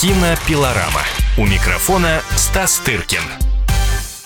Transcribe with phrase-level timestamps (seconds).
[0.00, 1.02] Кинопилорама.
[1.36, 3.20] У микрофона Стас Тыркин.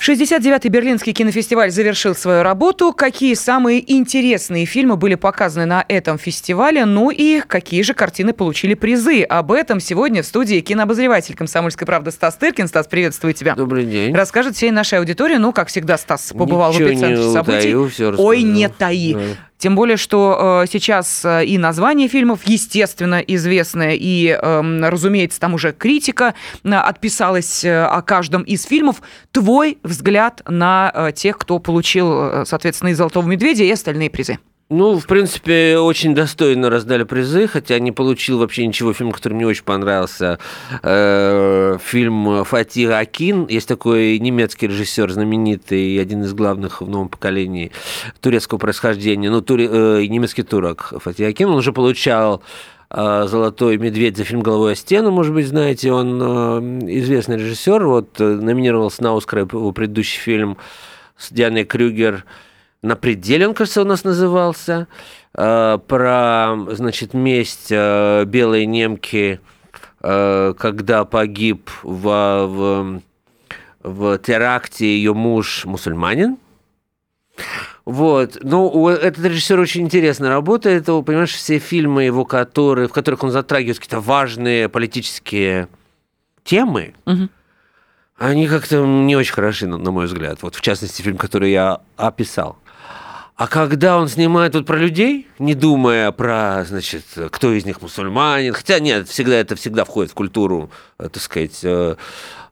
[0.00, 2.92] 69-й Берлинский кинофестиваль завершил свою работу.
[2.92, 6.84] Какие самые интересные фильмы были показаны на этом фестивале?
[6.84, 9.24] Ну и какие же картины получили призы?
[9.24, 12.68] Об этом сегодня в студии кинообозреватель «Комсомольской правды» Стас Тыркин.
[12.68, 13.56] Стас, приветствую тебя.
[13.56, 14.14] Добрый день.
[14.14, 17.74] Расскажет всей нашей аудитории, ну, как всегда, Стас побывал Ничего в эпицентре не событий.
[17.74, 19.14] утаю, всё Ой, не таи.
[19.14, 19.20] Да.
[19.64, 25.54] Тем более, что э, сейчас э, и название фильмов, естественно, известное, и, эм, разумеется, там
[25.54, 29.00] уже критика э, отписалась о каждом из фильмов.
[29.32, 34.38] Твой взгляд на тех, кто получил, соответственно, и «Золотого медведя», и остальные призы.
[34.70, 39.46] Ну, в принципе, очень достойно раздали призы, хотя не получил вообще ничего фильм, который мне
[39.46, 40.38] очень понравился.
[40.82, 43.46] Э, Фильм Фати Акин.
[43.46, 47.72] Есть такой немецкий режиссер, знаменитый, один из главных в новом поколении
[48.22, 51.50] турецкого происхождения, ну, туре- э, немецкий турок Фати Акин.
[51.50, 52.42] Он уже получал
[52.88, 55.92] э, «Золотой медведь» за фильм «Головой о стену», может быть, знаете.
[55.92, 60.56] Он известный режиссер, вот, номинировался на «Оскар» его предыдущий фильм
[61.18, 62.24] с Дианой Крюгер
[62.84, 64.88] «На пределе», он, кажется, у нас назывался,
[65.34, 69.40] э, про, значит, месть э, белой немки,
[70.02, 73.00] э, когда погиб в, в,
[73.82, 76.36] в теракте ее муж мусульманин.
[77.86, 78.36] Вот.
[78.42, 80.88] Ну, у- этот режиссер очень интересно работает.
[80.88, 85.68] Его, Понимаешь, все фильмы его, которые, в которых он затрагивает какие-то важные политические
[86.44, 86.92] темы,
[88.18, 90.42] они как-то не очень хороши, на, на мой взгляд.
[90.42, 92.58] Вот, в частности, фильм, который я описал.
[93.36, 98.52] А когда он снимает вот про людей, не думая про, значит, кто из них мусульманин,
[98.52, 101.96] хотя нет, всегда это всегда входит в культуру, э, так сказать, э,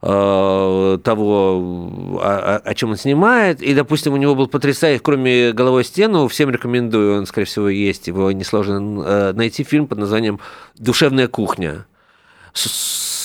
[0.03, 3.63] э, того, о, о- о чем он снимает.
[3.63, 8.09] И, допустим, у него был потрясающий, кроме «Головой стену», всем рекомендую, он, скорее всего, есть,
[8.09, 10.41] его несложно э, найти, фильм под названием
[10.77, 11.87] «Душевная кухня».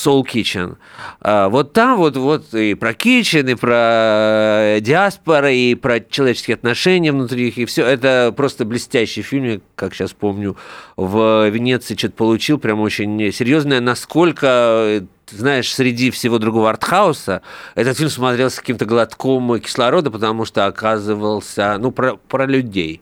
[0.07, 0.77] Soul Kitchen.
[1.19, 7.11] А, Вот там вот, вот и про kitchen, и про диаспоры, и про человеческие отношения
[7.11, 7.85] внутри их, и все.
[7.85, 10.55] Это просто блестящий фильм, как сейчас помню,
[10.95, 17.41] в Венеции что-то получил, прям очень серьезное, насколько знаешь, среди всего другого артхауса,
[17.75, 23.01] этот фильм смотрелся каким-то глотком кислорода, потому что оказывался, ну, про, про людей.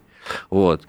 [0.50, 0.82] Вот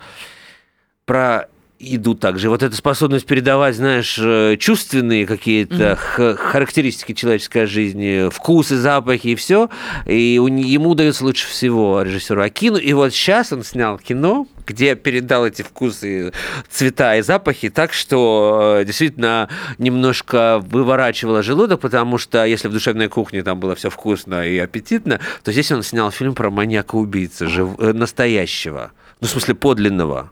[1.07, 1.47] про
[1.79, 2.49] еду также.
[2.49, 9.35] Вот эта способность передавать, знаешь, э, чувственные какие-то х- характеристики человеческой жизни, вкусы, запахи и
[9.35, 9.69] все.
[10.05, 12.77] И у ему удается лучше всего режиссеру Акину.
[12.77, 16.33] И вот сейчас он снял кино, где передал эти вкусы,
[16.69, 23.07] цвета и запахи так, что э, действительно немножко выворачивало желудок, потому что если в душевной
[23.07, 27.79] кухне там было все вкусно и аппетитно, то здесь он снял фильм про маньяка-убийцу, жив-
[27.79, 28.91] э, настоящего.
[29.21, 30.31] Ну, в смысле, подлинного.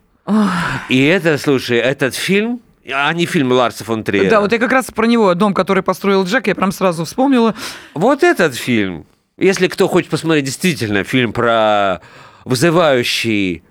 [0.89, 4.29] И это, слушай, этот фильм, а не фильм Ларса фон Триера.
[4.29, 7.55] Да, вот я как раз про него, дом, который построил Джек, я прям сразу вспомнила.
[7.93, 9.05] Вот этот фильм,
[9.37, 12.01] если кто хочет посмотреть действительно фильм про
[12.43, 13.63] вызывающий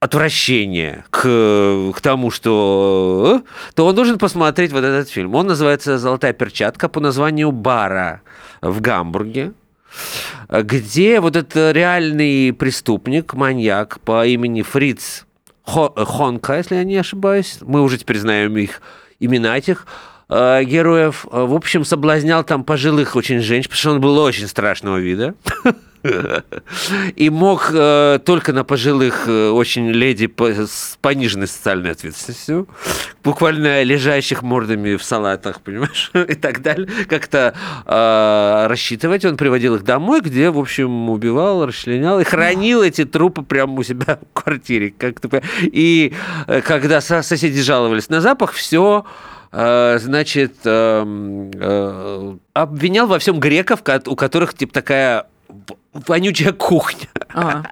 [0.00, 3.42] отвращение к, к тому, что...
[3.44, 5.34] э, то он должен посмотреть вот этот фильм.
[5.34, 8.22] Он называется «Золотая перчатка» по названию бара
[8.62, 9.52] в Гамбурге
[10.48, 15.26] где вот этот реальный преступник, маньяк по имени Фриц
[15.64, 18.80] Хо- Хонка, если я не ошибаюсь, мы уже теперь знаем их
[19.20, 19.86] имена этих
[20.28, 24.46] э, героев, э, в общем, соблазнял там пожилых очень женщин, потому что он был очень
[24.48, 25.34] страшного вида.
[27.16, 32.68] И мог э, только на пожилых э, очень леди по- с пониженной социальной ответственностью,
[33.22, 37.54] буквально лежащих мордами в салатах, понимаешь, и так далее, как-то
[37.86, 39.24] э, рассчитывать.
[39.24, 43.82] Он приводил их домой, где, в общем, убивал, расчленял и хранил эти трупы прямо у
[43.82, 44.94] себя в квартире.
[44.96, 45.42] Как-то.
[45.62, 46.14] И
[46.46, 49.04] э, когда со- соседи жаловались на запах, все
[49.52, 55.26] значит, эм, э, обвинял во всем греков, ко- у которых типа такая
[55.92, 57.08] вонючая кухня.
[57.34, 57.62] А,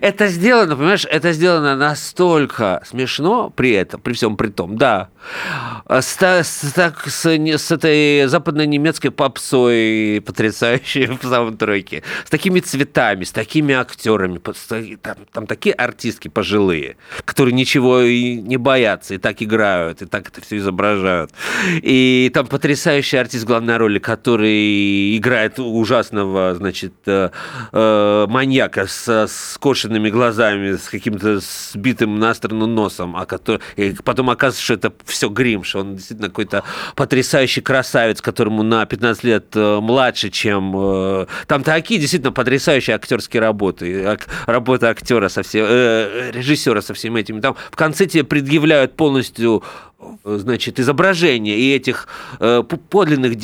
[0.00, 5.08] Это сделано, понимаешь, это сделано настолько смешно при этом, при всем при том, да.
[5.88, 13.32] С, с- так, с, с этой западно-немецкой попсой потрясающей в саундтреке, с такими цветами, с
[13.32, 14.40] такими актерами,
[15.02, 20.28] там, там такие артистки пожилые, которые ничего и не боятся, и так играют, и так
[20.28, 21.32] это все изображают.
[21.82, 27.30] И там потрясающий артист главной роли, который играет ужасного, значит, э,
[27.72, 33.94] э, маньяка с, с скошенными глазами, с каким-то сбитым на сторону носом, а который, и
[34.04, 36.64] потом оказывается, что это все грим, что он действительно какой-то
[36.94, 40.74] потрясающий красавец, которому на 15 лет э, младше, чем...
[40.76, 47.16] Э, там такие действительно потрясающие актерские работы, работа актера со всем, э, режиссера со всем
[47.16, 47.40] этим.
[47.40, 49.62] Там в конце тебе предъявляют полностью
[50.24, 52.06] значит, изображение и этих
[52.88, 53.34] подлинных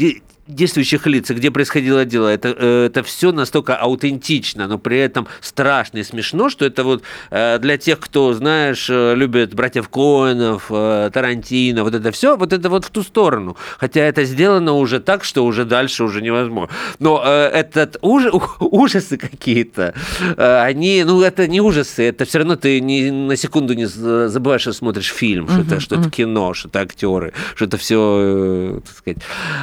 [0.47, 5.99] действующих лиц, где происходило дело, это, э, это все настолько аутентично, но при этом страшно
[5.99, 11.85] и смешно, что это вот э, для тех, кто, знаешь, э, любит братьев Коэнов, Тарантино,
[11.85, 13.57] вот это все, вот это вот в ту сторону.
[13.79, 16.75] Хотя это сделано уже так, что уже дальше уже невозможно.
[16.99, 19.95] Но этот ужас, ужасы какие-то,
[20.37, 24.73] они, ну, это не ужасы, это все равно ты ни на секунду не забываешь, что
[24.73, 29.19] смотришь фильм, что это, что это кино, что это актеры, что это все, так сказать.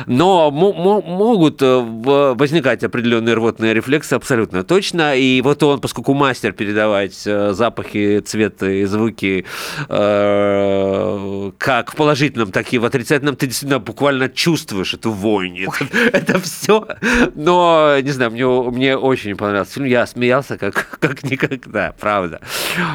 [0.07, 5.15] Но могут э, возникать определенные рвотные рефлексы абсолютно точно.
[5.15, 9.45] И вот он, поскольку мастер передавать э, запахи, цветы и звуки
[9.89, 15.59] э, как в положительном, так и в отрицательном, ты действительно буквально чувствуешь эту вонь.
[15.59, 15.85] Это,
[16.17, 16.87] это все.
[17.35, 19.85] Но, не знаю, мне, мне очень понравился фильм.
[19.85, 22.41] Я смеялся как, как никогда, правда.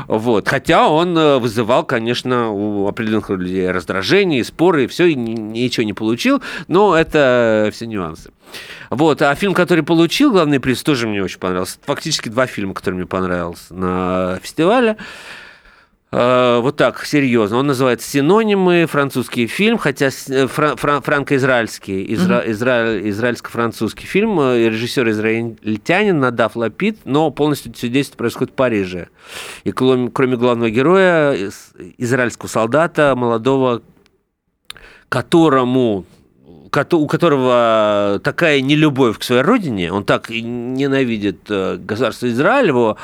[0.08, 0.48] Вот.
[0.48, 6.42] Хотя он вызывал, конечно, у определенных людей раздражение, споры, и все, и ничего не получил.
[6.68, 8.32] Но это все нюансы.
[8.90, 11.78] Вот, а фильм, который получил главный приз, тоже мне очень понравился.
[11.82, 14.96] Фактически два фильма, которые мне понравились на фестивале.
[16.12, 17.58] А, вот так, серьезно.
[17.58, 24.68] Он называется «Синонимы», французский фильм, хотя э, фран- фран- франко-израильский, изра- изра- израильско-французский фильм, э,
[24.68, 29.08] режиссер израильтянин Надав Лапид, но полностью все действие происходит в Париже.
[29.64, 31.36] И кроме, кроме главного героя,
[31.98, 33.82] израильского солдата, молодого,
[35.08, 36.04] которому
[36.94, 42.96] у которого такая нелюбовь к своей родине, он так ненавидит э, государство Израиль, его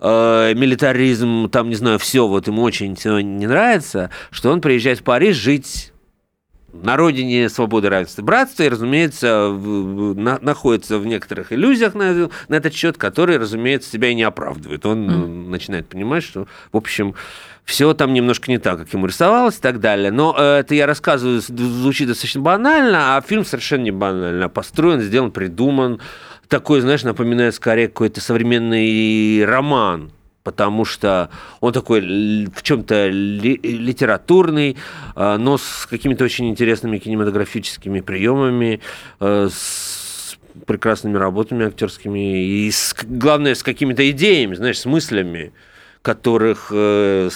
[0.00, 5.00] э, милитаризм, там, не знаю, все, вот ему очень все не нравится, что он приезжает
[5.00, 5.93] в Париж жить
[6.82, 12.30] на родине свободы, равенства и братства, и, разумеется, в, на, находится в некоторых иллюзиях на,
[12.48, 14.84] на этот счет, которые, разумеется, себя и не оправдывают.
[14.86, 15.48] Он mm.
[15.48, 17.14] начинает понимать, что, в общем,
[17.64, 20.10] все там немножко не так, как ему рисовалось и так далее.
[20.10, 24.48] Но э, это я рассказываю, звучит достаточно банально, а фильм совершенно не банально.
[24.48, 26.00] Построен, сделан, придуман.
[26.48, 30.10] Такой, знаешь, напоминает скорее какой-то современный роман
[30.44, 31.30] потому что
[31.60, 32.00] он такой
[32.54, 34.76] в чем-то литературный,
[35.16, 38.80] э, но с какими-то очень интересными кинематографическими приемами,
[39.18, 40.36] э, с
[40.66, 45.52] прекрасными работами актерскими и, с, главное, с какими-то идеями, знаешь, с мыслями
[46.02, 47.30] которых э,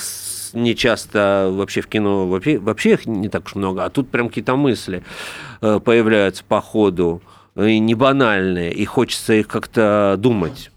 [0.52, 4.28] не часто вообще в кино, вообще, вообще их не так уж много, а тут прям
[4.28, 5.02] какие-то мысли
[5.62, 7.22] э, появляются по ходу,
[7.56, 10.70] и не банальные, и хочется их как-то думать.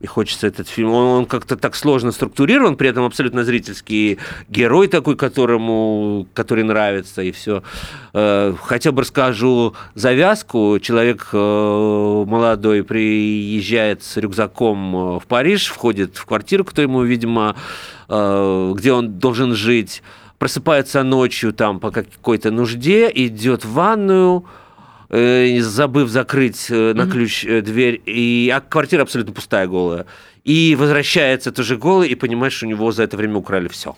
[0.00, 0.92] И хочется этот фильм.
[0.92, 4.18] Он, он как-то так сложно структурирован, при этом абсолютно зрительский
[4.48, 7.64] герой такой, которому, который нравится, и все.
[8.12, 10.78] Э, хотя бы расскажу завязку.
[10.80, 17.56] Человек э, молодой приезжает с рюкзаком э, в Париж, входит в квартиру, которую ему, видимо,
[18.08, 20.02] где он должен жить,
[20.38, 24.46] просыпается ночью там по какой-то нужде, идет в ванную,
[25.10, 30.06] забыв закрыть э, на ключ э, дверь, и, а квартира абсолютно пустая, голая.
[30.44, 33.96] И возвращается тоже голый и понимает, что у него за это время украли все.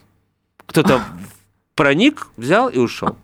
[0.66, 1.02] Кто-то
[1.74, 3.16] проник, взял и ушел.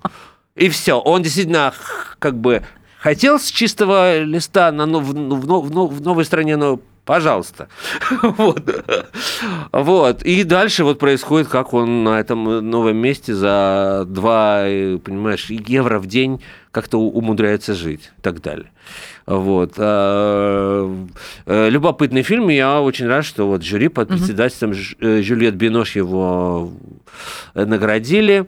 [0.56, 0.98] И все.
[0.98, 1.72] Он действительно
[2.18, 2.62] как бы
[2.98, 7.68] хотел с чистого листа на, в, в, в, в новой стране, но пожалуйста.
[8.22, 8.84] вот.
[9.72, 10.22] вот.
[10.24, 16.06] И дальше вот происходит, как он на этом новом месте за 2, понимаешь, евро в
[16.06, 16.42] день
[16.72, 18.70] как-то умудряется жить и так далее.
[19.24, 19.74] Вот.
[19.78, 21.06] А,
[21.46, 26.70] э, любопытный фильм, я очень рад, что вот жюри под председательством uh Жюльет Бинош его
[27.54, 28.46] наградили.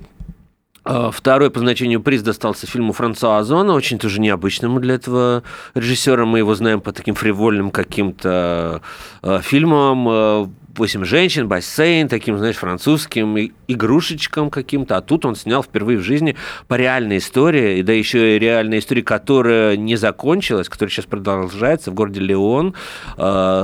[0.88, 5.42] А, второй по значению приз достался фильму Франсуа Озона, очень тоже необычному для этого
[5.74, 6.24] режиссера.
[6.24, 8.80] Мы его знаем по таким фривольным каким-то
[9.22, 10.08] э, фильмам.
[10.08, 10.46] Э,
[10.78, 14.96] «Восемь женщин», «Бассейн», таким, знаешь, французским игрушечкам каким-то.
[14.96, 16.36] А тут он снял впервые в жизни
[16.68, 21.90] по реальной истории, и да еще и реальная история, которая не закончилась, которая сейчас продолжается
[21.90, 22.74] в городе Леон.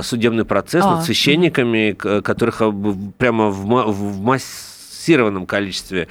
[0.03, 2.61] Судебный процесс а, над священниками, которых
[3.17, 6.09] прямо в, в массированном количестве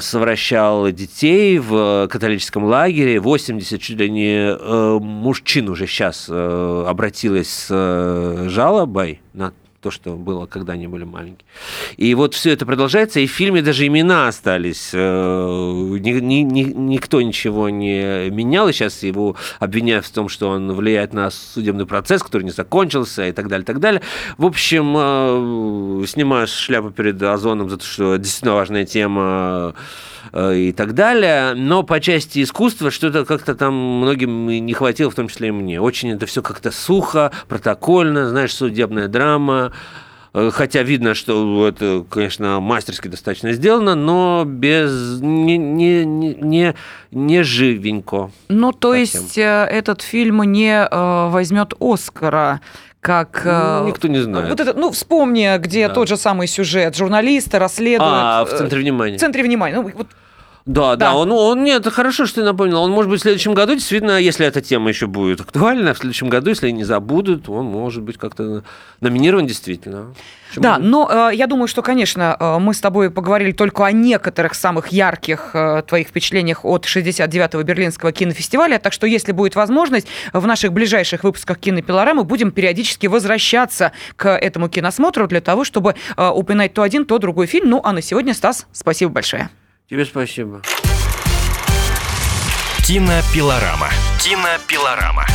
[0.00, 3.18] совращал детей в католическом лагере.
[3.18, 10.14] 80 чуть ли не э, мужчин уже сейчас э, обратилось с жалобой на то, что
[10.14, 11.44] было, когда они были маленькие.
[11.96, 14.90] И вот все это продолжается, и в фильме даже имена остались.
[14.92, 20.50] Э, ни, ни, ни, никто ничего не менял, и сейчас его обвиняют в том, что
[20.50, 24.02] он влияет на судебный процесс, который не закончился, и так далее, и так далее.
[24.38, 29.74] В общем, э, снимаю шляпу перед Озоном за то, что действительно важная тема
[30.34, 31.54] и так далее.
[31.54, 35.80] Но по части искусства что-то как-то там многим не хватило, в том числе и мне.
[35.80, 39.72] Очень это все как-то сухо, протокольно, знаешь, судебная драма.
[40.34, 46.74] Э, хотя видно, что это, конечно, мастерски достаточно сделано, но без не, не, не,
[47.10, 48.30] не живенько.
[48.48, 49.22] Ну, то совсем.
[49.22, 52.60] есть э, этот фильм не э, возьмет Оскара
[53.02, 53.42] как...
[53.44, 54.48] Ну, никто не знает.
[54.48, 55.94] Вот это, ну, вспомни, где да.
[55.94, 56.96] тот же самый сюжет.
[56.96, 58.12] Журналисты расследуют...
[58.14, 59.16] А, в центре внимания.
[59.16, 59.74] В центре внимания.
[59.74, 60.06] Ну, вот
[60.64, 62.80] да, да, да, он, он, нет, хорошо, что ты напомнил.
[62.82, 66.28] Он, может быть, в следующем году, действительно, если эта тема еще будет актуальна, в следующем
[66.28, 68.62] году, если не забудут, он может быть как-то
[69.00, 70.14] номинирован действительно.
[70.48, 70.62] Почему?
[70.62, 74.54] Да, но э, я думаю, что, конечно, э, мы с тобой поговорили только о некоторых
[74.54, 80.46] самых ярких э, твоих впечатлениях от 69-го Берлинского кинофестиваля, так что, если будет возможность, в
[80.46, 86.74] наших ближайших выпусках кинопилорамы будем периодически возвращаться к этому киносмотру для того, чтобы э, упоминать
[86.74, 87.70] то один, то другой фильм.
[87.70, 89.48] Ну, а на сегодня, Стас, спасибо большое.
[89.92, 90.62] Тебе спасибо.
[92.82, 93.90] Кинопилорама.
[94.18, 95.26] Кинопилорама.